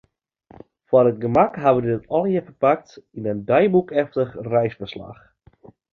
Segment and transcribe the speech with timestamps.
[0.87, 5.21] Foar it gemak hawwe wy dit allegearre ferpakt yn in deiboekeftich reisferslach.